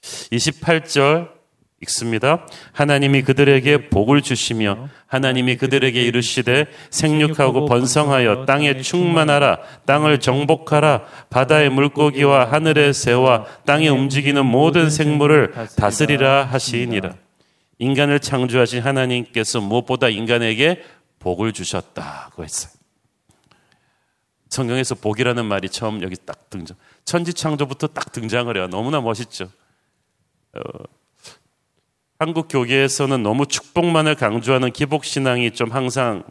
28절 0.00 1.30
읽습니다. 1.82 2.46
하나님이 2.70 3.22
그들에게 3.22 3.88
복을 3.90 4.22
주시며 4.22 4.90
하나님이 5.08 5.56
그들에게 5.56 6.00
이르시되 6.00 6.66
생육하고 6.90 7.66
번성하여 7.66 8.46
땅에 8.46 8.80
충만하라 8.80 9.58
땅을 9.86 10.20
정복하라 10.20 11.02
바다의 11.30 11.70
물고기와 11.70 12.52
하늘의 12.52 12.94
새와 12.94 13.44
땅에 13.66 13.88
움직이는 13.88 14.46
모든 14.46 14.88
생물을 14.88 15.52
다스리라 15.76 16.44
하시니라. 16.44 17.16
인간을 17.80 18.20
창조하신 18.20 18.82
하나님께서 18.82 19.60
무엇보다 19.60 20.08
인간에게 20.08 20.84
복을 21.18 21.52
주셨다고 21.52 22.44
했어요. 22.44 22.77
성경에서 24.48 24.94
복이라는 24.96 25.44
말이 25.44 25.68
처음 25.68 26.02
여기 26.02 26.16
딱 26.16 26.50
등장. 26.50 26.76
천지 27.04 27.34
창조부터 27.34 27.88
딱 27.88 28.12
등장을 28.12 28.54
해요. 28.56 28.66
너무나 28.68 29.00
멋있죠. 29.00 29.50
어, 30.54 30.60
한국 32.18 32.48
교계에서는 32.48 33.22
너무 33.22 33.46
축복만을 33.46 34.16
강조하는 34.16 34.72
기복 34.72 35.04
신앙이 35.04 35.52
좀 35.52 35.70
항상 35.70 36.24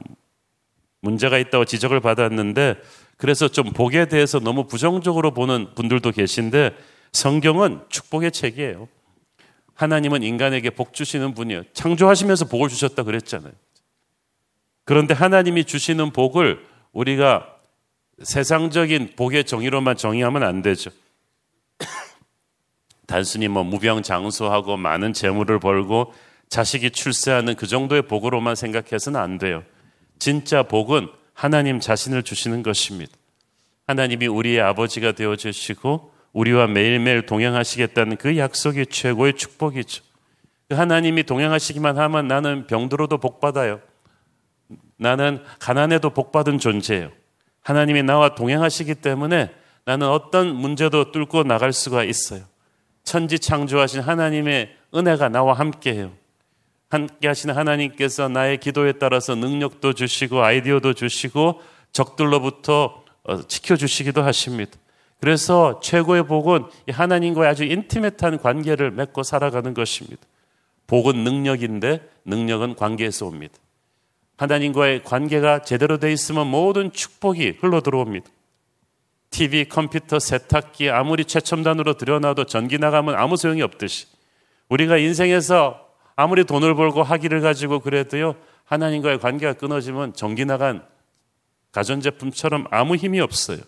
문제가 1.01 1.37
있다고 1.37 1.65
지적을 1.65 1.99
받았는데 2.01 2.75
그래서 3.17 3.47
좀 3.47 3.71
복에 3.71 4.07
대해서 4.07 4.39
너무 4.39 4.67
부정적으로 4.67 5.31
보는 5.31 5.73
분들도 5.75 6.11
계신데 6.11 6.75
성경은 7.13 7.81
축복의 7.89 8.31
책이에요. 8.31 8.87
하나님은 9.75 10.23
인간에게 10.23 10.71
복 10.71 10.93
주시는 10.93 11.33
분이에요. 11.35 11.63
창조하시면서 11.73 12.45
복을 12.45 12.67
주셨다 12.67 13.03
그랬잖아요. 13.03 13.53
그런데 14.85 15.13
하나님이 15.13 15.65
주시는 15.65 16.11
복을 16.11 16.65
우리가 16.93 17.56
세상적인 18.23 19.13
복의 19.15 19.43
정의로만 19.43 19.95
정의하면 19.95 20.43
안 20.43 20.61
되죠. 20.61 20.89
단순히 23.05 23.47
뭐 23.47 23.63
무병 23.63 24.01
장수하고 24.01 24.77
많은 24.77 25.13
재물을 25.13 25.59
벌고 25.59 26.13
자식이 26.49 26.91
출세하는 26.91 27.55
그 27.55 27.67
정도의 27.67 28.03
복으로만 28.03 28.55
생각해서는 28.55 29.19
안 29.19 29.37
돼요. 29.37 29.63
진짜 30.17 30.63
복은 30.63 31.09
하나님 31.33 31.79
자신을 31.79 32.23
주시는 32.23 32.63
것입니다. 32.63 33.13
하나님이 33.85 34.27
우리의 34.27 34.61
아버지가 34.61 35.11
되어 35.11 35.35
주시고 35.35 36.11
우리와 36.33 36.67
매일매일 36.67 37.25
동행하시겠다는 37.25 38.17
그 38.17 38.37
약속이 38.37 38.87
최고의 38.87 39.33
축복이죠. 39.33 40.03
그 40.69 40.75
하나님이 40.75 41.23
동행하시기만 41.23 41.97
하면 41.97 42.27
나는 42.27 42.67
병들어도 42.67 43.19
복 43.19 43.39
받아요. 43.39 43.79
나는 44.97 45.43
가난해도 45.59 46.09
복 46.09 46.31
받은 46.31 46.59
존재예요. 46.59 47.11
하나님이 47.67 48.01
나와 48.01 48.33
동행하시기 48.33 48.95
때문에 48.95 49.53
나는 49.83 50.07
어떤 50.07 50.55
문제도 50.55 51.11
뚫고 51.11 51.43
나갈 51.43 51.73
수가 51.73 52.05
있어요. 52.05 52.43
천지 53.03 53.39
창조하신 53.39 53.99
하나님의 53.99 54.73
은혜가 54.95 55.27
나와 55.27 55.51
함께해요. 55.51 56.13
함께 56.89 57.27
하시는 57.27 57.53
하나님께서 57.53 58.29
나의 58.29 58.61
기도에 58.61 58.93
따라서 58.93 59.35
능력도 59.35 59.91
주시고 59.91 60.41
아이디어도 60.41 60.93
주시고 60.93 61.59
적들로부터 61.91 63.03
어, 63.23 63.41
지켜주시기도 63.45 64.23
하십니다. 64.23 64.71
그래서 65.19 65.81
최고의 65.81 66.25
복은 66.25 66.67
하나님과의 66.89 67.49
아주 67.51 67.65
인티메트한 67.65 68.37
관계를 68.37 68.91
맺고 68.91 69.23
살아가는 69.23 69.73
것입니다. 69.73 70.21
복은 70.87 71.21
능력인데 71.25 71.99
능력은 72.23 72.75
관계에서 72.75 73.25
옵니다. 73.25 73.55
하나님과의 74.37 75.03
관계가 75.03 75.63
제대로 75.63 75.97
돼 75.97 76.11
있으면 76.11 76.47
모든 76.47 76.91
축복이 76.91 77.57
흘러 77.59 77.81
들어옵니다. 77.81 78.29
TV, 79.31 79.65
컴퓨터, 79.65 80.19
세탁기 80.19 80.89
아무리 80.89 81.25
최첨단으로 81.25 81.95
들여놔도 81.95 82.45
전기 82.45 82.77
나가면 82.77 83.15
아무 83.15 83.35
소용이 83.35 83.61
없듯이 83.61 84.07
우리가 84.69 84.97
인생에서 84.97 85.85
아무리 86.15 86.43
돈을 86.45 86.75
벌고 86.75 87.03
학위를 87.03 87.41
가지고 87.41 87.79
그래도요 87.79 88.35
하나님과의 88.65 89.19
관계가 89.19 89.53
끊어지면 89.53 90.13
전기 90.13 90.45
나간 90.45 90.85
가전제품처럼 91.71 92.65
아무 92.71 92.95
힘이 92.95 93.19
없어요. 93.19 93.59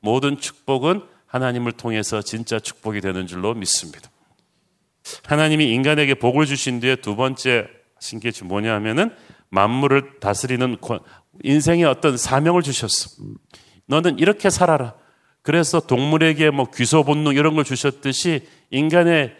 모든 0.00 0.38
축복은 0.38 1.02
하나님을 1.26 1.72
통해서 1.72 2.22
진짜 2.22 2.58
축복이 2.58 3.00
되는 3.00 3.26
줄로 3.26 3.54
믿습니다. 3.54 4.10
하나님이 5.24 5.72
인간에게 5.72 6.14
복을 6.14 6.46
주신 6.46 6.80
뒤에 6.80 6.96
두 6.96 7.16
번째 7.16 7.68
하신 7.96 8.20
게 8.20 8.30
뭐냐 8.44 8.74
하면은 8.74 9.14
만물을 9.50 10.20
다스리는 10.20 10.76
인생의 11.42 11.84
어떤 11.84 12.16
사명을 12.16 12.62
주셨어. 12.62 13.10
너는 13.86 14.18
이렇게 14.18 14.50
살아라. 14.50 14.94
그래서 15.42 15.80
동물에게 15.80 16.50
뭐 16.50 16.66
귀소 16.74 17.04
본능 17.04 17.34
이런 17.34 17.54
걸 17.54 17.64
주셨듯이 17.64 18.46
인간의 18.70 19.34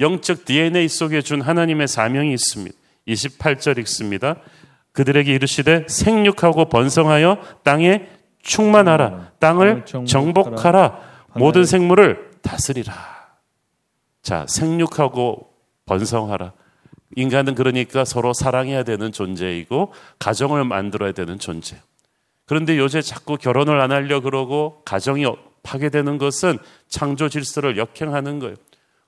영적 0.00 0.44
DNA 0.44 0.88
속에 0.88 1.22
준 1.22 1.40
하나님의 1.40 1.86
사명이 1.86 2.32
있습니다. 2.32 2.76
28절 3.06 3.78
읽습니다. 3.80 4.36
그들에게 4.92 5.32
이르시되 5.32 5.86
생육하고 5.88 6.68
번성하여 6.68 7.38
땅에 7.62 8.08
충만하라. 8.42 9.32
땅을 9.38 9.84
정복하라. 10.06 11.00
모든 11.36 11.64
생물을 11.64 12.30
다스리라. 12.42 12.92
자, 14.22 14.46
생육하고 14.48 15.50
번성하라. 15.86 16.52
인간은 17.16 17.54
그러니까 17.54 18.04
서로 18.04 18.32
사랑해야 18.32 18.82
되는 18.82 19.12
존재이고 19.12 19.92
가정을 20.18 20.64
만들어야 20.64 21.12
되는 21.12 21.38
존재. 21.38 21.76
그런데 22.46 22.76
요새 22.76 23.00
자꾸 23.00 23.36
결혼을 23.36 23.80
안 23.80 23.92
하려 23.92 24.20
그러고 24.20 24.82
가정이 24.84 25.24
파괴되는 25.62 26.18
것은 26.18 26.58
창조 26.88 27.28
질서를 27.28 27.78
역행하는 27.78 28.38
거예요. 28.38 28.56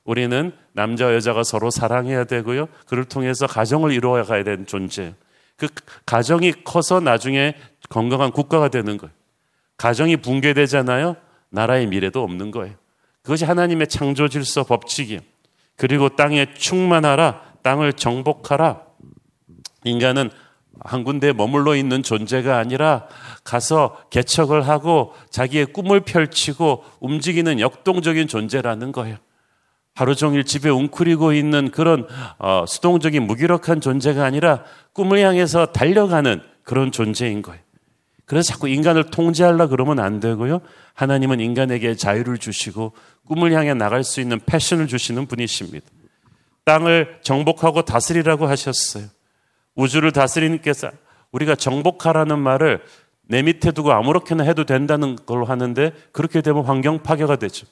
우리는 0.04 0.52
남자와 0.72 1.14
여자가 1.14 1.42
서로 1.42 1.70
사랑해야 1.70 2.24
되고요. 2.24 2.68
그를 2.86 3.04
통해서 3.04 3.46
가정을 3.46 3.92
이루어 3.92 4.22
가야 4.22 4.44
되는 4.44 4.66
존재. 4.66 5.14
그 5.56 5.68
가정이 6.06 6.52
커서 6.64 7.00
나중에 7.00 7.54
건강한 7.88 8.30
국가가 8.30 8.68
되는 8.68 8.96
거예요. 8.96 9.12
가정이 9.76 10.18
붕괴되잖아요. 10.18 11.16
나라의 11.50 11.86
미래도 11.86 12.22
없는 12.22 12.50
거예요. 12.50 12.74
그것이 13.22 13.44
하나님의 13.44 13.88
창조 13.88 14.28
질서 14.28 14.62
법칙이에요. 14.62 15.20
그리고 15.76 16.08
땅에 16.08 16.54
충만하라, 16.54 17.42
땅을 17.66 17.94
정복하라. 17.94 18.82
인간은 19.82 20.30
한 20.78 21.02
군데 21.02 21.32
머물러 21.32 21.74
있는 21.74 22.04
존재가 22.04 22.58
아니라 22.58 23.08
가서 23.42 24.04
개척을 24.10 24.68
하고 24.68 25.14
자기의 25.30 25.66
꿈을 25.66 26.02
펼치고 26.02 26.84
움직이는 27.00 27.58
역동적인 27.58 28.28
존재라는 28.28 28.92
거예요. 28.92 29.16
하루 29.96 30.14
종일 30.14 30.44
집에 30.44 30.68
웅크리고 30.68 31.32
있는 31.32 31.72
그런 31.72 32.06
어, 32.38 32.64
수동적인 32.68 33.26
무기력한 33.26 33.80
존재가 33.80 34.24
아니라 34.24 34.62
꿈을 34.92 35.18
향해서 35.18 35.66
달려가는 35.66 36.40
그런 36.62 36.92
존재인 36.92 37.42
거예요. 37.42 37.60
그래서 38.26 38.52
자꾸 38.52 38.68
인간을 38.68 39.10
통제하려 39.10 39.66
그러면 39.66 39.98
안 39.98 40.20
되고요. 40.20 40.60
하나님은 40.94 41.40
인간에게 41.40 41.96
자유를 41.96 42.38
주시고 42.38 42.92
꿈을 43.26 43.54
향해 43.54 43.74
나갈 43.74 44.04
수 44.04 44.20
있는 44.20 44.38
패션을 44.46 44.86
주시는 44.86 45.26
분이십니다. 45.26 45.95
땅을 46.66 47.20
정복하고 47.22 47.82
다스리라고 47.82 48.46
하셨어요. 48.46 49.06
우주를 49.76 50.12
다스리님께서 50.12 50.90
우리가 51.32 51.54
정복하라는 51.54 52.38
말을 52.38 52.82
내 53.22 53.42
밑에 53.42 53.72
두고 53.72 53.92
아무렇게나 53.92 54.44
해도 54.44 54.64
된다는 54.64 55.16
걸로 55.16 55.44
하는데 55.44 55.92
그렇게 56.12 56.42
되면 56.42 56.64
환경 56.64 57.02
파괴가 57.02 57.36
되죠. 57.36 57.66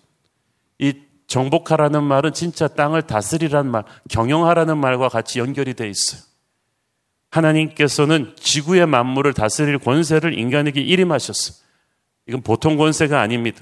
이 0.79 0.95
정복하라는 1.27 2.03
말은 2.05 2.33
진짜 2.33 2.69
땅을 2.69 3.03
다스리라는 3.03 3.71
말, 3.71 3.85
경영하라는 4.11 4.79
말과 4.79 5.09
같이 5.09 5.39
연결이 5.39 5.75
돼 5.75 5.89
있어요. 5.89 6.21
하나님께서는 7.31 8.35
지구의 8.37 8.87
만물을 8.87 9.33
다스릴 9.33 9.79
권세를 9.79 10.39
인간에게 10.39 10.81
일임하셨어요. 10.81 11.57
이건 12.29 12.43
보통 12.43 12.77
권세가 12.77 13.21
아닙니다. 13.21 13.61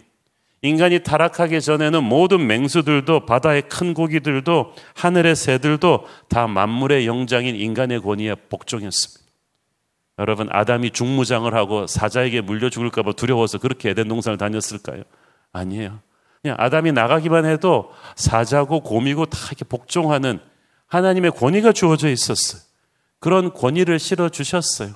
인간이 0.62 1.02
타락하기 1.02 1.60
전에는 1.60 2.04
모든 2.04 2.46
맹수들도 2.46 3.26
바다의 3.26 3.62
큰 3.62 3.94
고기들도 3.94 4.72
하늘의 4.94 5.34
새들도 5.34 6.06
다 6.28 6.46
만물의 6.46 7.06
영장인 7.06 7.56
인간의 7.56 8.00
권위에 8.00 8.36
복종했습니다. 8.48 9.22
여러분 10.20 10.48
아담이 10.52 10.92
중무장을 10.92 11.52
하고 11.52 11.88
사자에게 11.88 12.42
물려 12.42 12.70
죽을까 12.70 13.02
봐 13.02 13.12
두려워서 13.12 13.58
그렇게 13.58 13.90
에덴 13.90 14.06
동산을 14.06 14.38
다녔을까요? 14.38 15.02
아니에요. 15.52 15.98
그냥 16.40 16.56
아담이 16.60 16.92
나가기만 16.92 17.44
해도 17.44 17.90
사자고 18.14 18.80
곰이고 18.80 19.26
다 19.26 19.38
이렇게 19.48 19.64
복종하는 19.64 20.38
하나님의 20.86 21.32
권위가 21.32 21.72
주어져 21.72 22.08
있었어요. 22.08 22.62
그런 23.18 23.52
권위를 23.52 23.98
실어 23.98 24.28
주셨어요. 24.28 24.94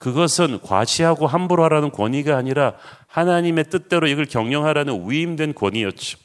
그것은 0.00 0.60
과시하고 0.62 1.26
함부로 1.26 1.62
하라는 1.64 1.90
권위가 1.90 2.34
아니라 2.34 2.72
하나님의 3.06 3.64
뜻대로 3.64 4.08
이걸 4.08 4.24
경영하라는 4.24 5.08
위임된 5.08 5.54
권위였죠. 5.54 6.18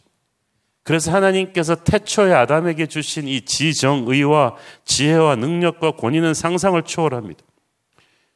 그래서 0.83 1.11
하나님께서 1.11 1.75
태초에 1.83 2.33
아담에게 2.33 2.85
주신 2.85 3.27
이 3.27 3.41
지정의와 3.41 4.55
지혜와 4.85 5.35
능력과 5.35 5.91
권위는 5.97 6.33
상상을 6.33 6.81
초월합니다. 6.83 7.43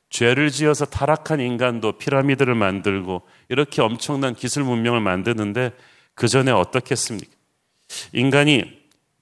죄를 0.09 0.49
지어서 0.49 0.85
타락한 0.85 1.39
인간도 1.39 1.93
피라미드를 1.93 2.53
만들고 2.55 3.21
이렇게 3.47 3.81
엄청난 3.81 4.35
기술 4.35 4.63
문명을 4.63 4.99
만드는데 4.99 5.71
그 6.15 6.27
전에 6.27 6.51
어떻겠습니까? 6.51 7.31
인간이 8.11 8.77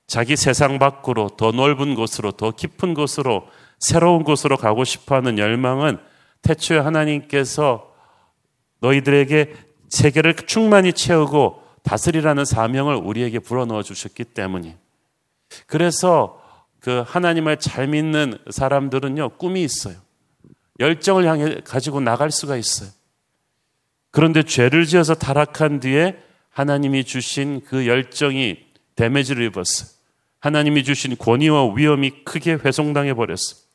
자기 0.08 0.36
세상 0.36 0.80
밖으로 0.80 1.30
더 1.38 1.51
넓은 1.51 1.93
곳으로 1.93 2.32
더 2.32 2.49
깊은 2.51 2.95
곳으로 2.95 3.47
새로운 3.80 4.24
곳으로 4.24 4.58
가고 4.58 4.84
싶어 4.84 5.16
하는 5.16 5.38
열망은 5.38 6.00
태초에 6.42 6.80
하나님께서 6.80 7.94
너희들에게 8.80 9.54
세계를 9.90 10.36
충만히 10.36 10.94
채우고 10.94 11.63
다스리라는 11.84 12.46
사명을 12.46 12.96
우리에게 12.96 13.40
불어넣어 13.40 13.84
주셨기 13.84 14.26
때문이. 14.26 14.76
그래서 15.66 16.42
그 16.80 17.04
하나님을 17.06 17.58
잘 17.58 17.88
믿는 17.88 18.38
사람들은요, 18.50 19.38
꿈이 19.38 19.63
있어요. 19.63 19.96
열정을 20.80 21.26
향해 21.26 21.62
가지고 21.63 22.02
나갈 22.02 22.30
수가 22.32 22.56
있어요. 22.58 22.90
그런데 24.12 24.44
죄를 24.44 24.86
지어서 24.86 25.16
타락한 25.16 25.80
뒤에 25.80 26.18
하나님이 26.50 27.04
주신 27.04 27.62
그 27.66 27.88
열정이 27.88 28.58
데미지를 28.96 29.46
입었어요. 29.46 29.90
하나님이 30.40 30.84
주신 30.84 31.16
권위와 31.18 31.74
위험이 31.76 32.24
크게 32.24 32.54
훼손당해 32.54 33.13
버렸어요. 33.13 33.66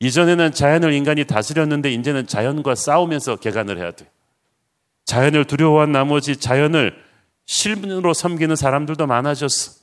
이전에는 0.00 0.52
자연을 0.52 0.92
인간이 0.92 1.24
다스렸는데 1.24 1.90
이제는 1.92 2.26
자연과 2.26 2.74
싸우면서 2.74 3.36
개간을 3.36 3.78
해야 3.78 3.90
돼. 3.90 4.10
자연을 5.04 5.44
두려워한 5.46 5.90
나머지 5.90 6.36
자연을 6.36 6.94
실문으로 7.46 8.14
섬기는 8.14 8.54
사람들도 8.54 9.06
많아졌어. 9.06 9.78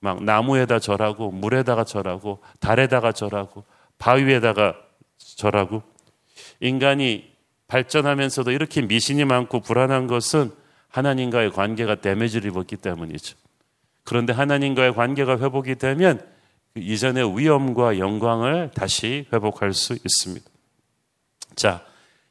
막 0.00 0.22
나무에다 0.22 0.78
절하고 0.78 1.30
물에다가 1.30 1.84
절하고 1.84 2.38
달에다가 2.60 3.12
절하고 3.12 3.64
바위에다가 3.98 4.76
절하고 5.18 5.82
인간이 6.60 7.30
발전하면서도 7.66 8.52
이렇게 8.52 8.80
미신이 8.82 9.24
많고 9.24 9.60
불안한 9.60 10.06
것은 10.06 10.52
하나님과의 10.88 11.52
관계가 11.52 11.96
데미지를 11.96 12.50
입었기 12.50 12.76
때문이죠. 12.76 13.36
그런데 14.04 14.32
하나님과의 14.32 14.94
관계가 14.94 15.38
회복이 15.38 15.74
되면 15.74 16.18
그 16.18 16.37
이전의 16.82 17.38
위엄과 17.38 17.98
영광을 17.98 18.70
다시 18.74 19.26
회복할 19.32 19.72
수 19.72 19.94
있습니다. 19.94 20.46
자, 21.56 21.84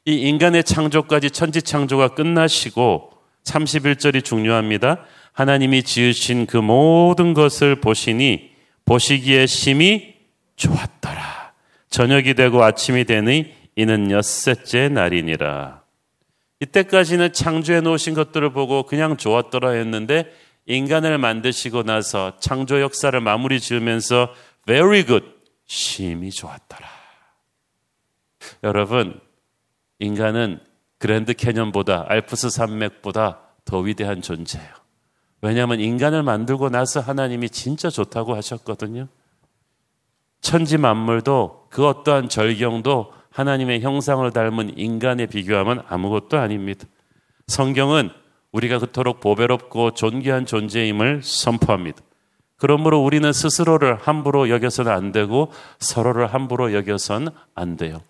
이 0.04 0.14
인간의 0.14 0.64
창조까지 0.64 1.30
천지 1.30 1.60
창조가 1.60 2.14
끝나시고 2.14 3.12
31절이 3.44 4.24
중요합니다. 4.24 5.04
하나님이 5.32 5.82
지으신 5.82 6.46
그 6.46 6.56
모든 6.56 7.34
것을 7.34 7.80
보시니 7.80 8.50
보시기에 8.84 9.46
심히 9.46 10.14
좋았더라. 10.56 11.52
저녁이 11.90 12.34
되고 12.34 12.62
아침이 12.62 13.04
되니 13.04 13.52
이는 13.76 14.10
엿새째 14.10 14.88
날이니라. 14.88 15.82
이때까지는 16.60 17.32
창조해 17.32 17.80
놓으신 17.82 18.14
것들을 18.14 18.52
보고 18.52 18.82
그냥 18.82 19.16
좋았더라 19.16 19.70
했는데 19.70 20.26
인간을 20.68 21.16
만드시고 21.18 21.82
나서 21.82 22.38
창조 22.38 22.80
역사를 22.80 23.18
마무리 23.20 23.58
지으면서 23.58 24.32
very 24.66 25.04
good, 25.04 25.26
심히 25.66 26.30
좋았더라. 26.30 26.86
여러분, 28.62 29.18
인간은 29.98 30.60
그랜드 30.98 31.32
캐년보다 31.32 32.04
알프스 32.08 32.50
산맥보다 32.50 33.40
더 33.64 33.78
위대한 33.78 34.20
존재예요. 34.20 34.68
왜냐하면 35.40 35.80
인간을 35.80 36.22
만들고 36.22 36.68
나서 36.68 37.00
하나님이 37.00 37.48
진짜 37.48 37.88
좋다고 37.88 38.34
하셨거든요. 38.36 39.08
천지 40.40 40.76
만물도 40.76 41.68
그 41.70 41.86
어떠한 41.86 42.28
절경도 42.28 43.12
하나님의 43.30 43.80
형상을 43.80 44.30
닮은 44.32 44.78
인간에 44.78 45.26
비교하면 45.26 45.82
아무것도 45.88 46.38
아닙니다. 46.38 46.86
성경은 47.46 48.10
우리가 48.52 48.78
그토록 48.78 49.20
보배롭고 49.20 49.92
존귀한 49.92 50.46
존재임을 50.46 51.22
선포합니다. 51.22 52.00
그러므로 52.56 53.02
우리는 53.04 53.32
스스로를 53.32 53.96
함부로 53.96 54.48
여겨서는 54.48 54.90
안 54.90 55.12
되고 55.12 55.52
서로를 55.78 56.26
함부로 56.26 56.72
여겨선 56.72 57.28
안 57.54 57.76
돼요. 57.76 58.02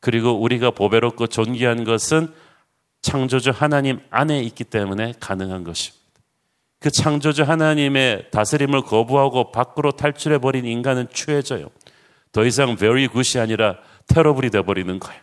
그리고 0.00 0.40
우리가 0.40 0.70
보배롭고 0.70 1.26
존귀한 1.26 1.84
것은 1.84 2.32
창조주 3.02 3.50
하나님 3.50 4.00
안에 4.10 4.42
있기 4.44 4.64
때문에 4.64 5.14
가능한 5.20 5.64
것입니다. 5.64 6.00
그 6.78 6.90
창조주 6.90 7.42
하나님의 7.42 8.30
다스림을 8.30 8.82
거부하고 8.82 9.52
밖으로 9.52 9.92
탈출해 9.92 10.38
버린 10.38 10.64
인간은 10.64 11.08
추해져요. 11.12 11.68
더 12.32 12.44
이상 12.44 12.76
very 12.76 13.06
good이 13.08 13.38
아니라 13.38 13.76
terrible이 14.06 14.50
돼 14.50 14.62
버리는 14.62 14.98
거예요. 14.98 15.20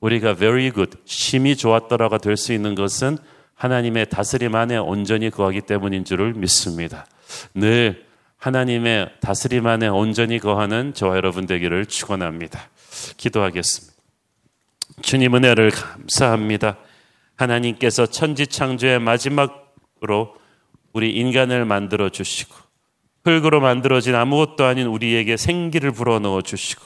우리가 0.00 0.34
very 0.34 0.70
good, 0.70 0.98
심히 1.06 1.56
좋았더라가 1.56 2.18
될 2.18 2.36
수 2.36 2.52
있는 2.52 2.74
것은 2.74 3.16
하나님의 3.62 4.10
다스림 4.10 4.56
안에 4.56 4.76
온전히 4.76 5.30
거하기 5.30 5.60
때문인 5.60 6.04
줄을 6.04 6.34
믿습니다. 6.34 7.06
늘 7.54 8.06
하나님의 8.36 9.12
다스림 9.20 9.68
안에 9.68 9.86
온전히 9.86 10.40
거하는 10.40 10.94
저와 10.94 11.14
여러분 11.14 11.46
되기를 11.46 11.86
축원합니다. 11.86 12.58
기도하겠습니다. 13.18 13.94
주님 15.00 15.36
은혜를 15.36 15.70
감사합니다. 15.70 16.76
하나님께서 17.36 18.06
천지 18.06 18.48
창조의 18.48 18.98
마지막으로 18.98 20.34
우리 20.92 21.12
인간을 21.12 21.64
만들어 21.64 22.08
주시고 22.08 22.52
흙으로 23.24 23.60
만들어진 23.60 24.16
아무것도 24.16 24.64
아닌 24.64 24.88
우리에게 24.88 25.36
생기를 25.36 25.92
불어넣어 25.92 26.42
주시고 26.42 26.82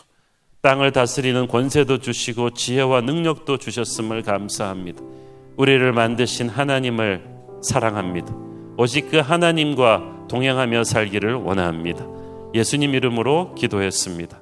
땅을 0.61 0.93
다스리는 0.93 1.49
권세도 1.49 2.01
주시고 2.01 2.51
지혜와 2.51 3.01
능력도 3.01 3.57
주셨음을 3.57 4.21
감사합니다. 4.21 5.26
우리를 5.57 5.93
만드신 5.93 6.49
하나님을 6.49 7.25
사랑합니다. 7.63 8.35
오직 8.79 9.11
그 9.11 9.19
하나님과 9.19 10.27
동행하며 10.29 10.85
살기를 10.85 11.35
원합니다. 11.35 12.07
예수님 12.55 12.95
이름으로 12.95 13.55
기도했습니다. 13.55 14.41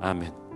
아멘. 0.00 0.47